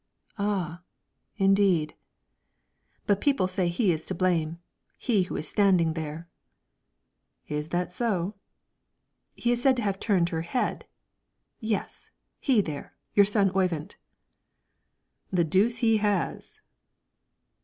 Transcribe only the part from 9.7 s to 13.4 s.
to have turned her head yes; he there, your